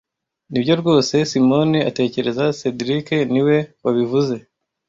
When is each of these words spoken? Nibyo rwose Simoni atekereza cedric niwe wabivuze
Nibyo 0.51 0.73
rwose 0.81 1.15
Simoni 1.31 1.79
atekereza 1.89 2.43
cedric 2.59 3.07
niwe 3.31 3.57
wabivuze 3.83 4.35